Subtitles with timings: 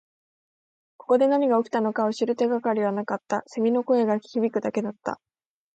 [0.97, 3.43] ここで何が起きたのかを知る手がかりはなかった。
[3.45, 5.21] 蝉の声が響くだけだった。